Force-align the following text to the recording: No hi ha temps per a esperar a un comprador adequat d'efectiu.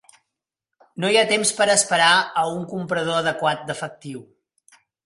No 1.03 1.11
hi 1.13 1.19
ha 1.19 1.25
temps 1.33 1.51
per 1.59 1.65
a 1.67 1.75
esperar 1.75 2.09
a 2.45 2.49
un 2.55 2.67
comprador 2.75 3.21
adequat 3.23 3.67
d'efectiu. 3.71 4.29